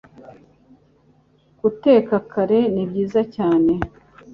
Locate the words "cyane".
3.35-3.73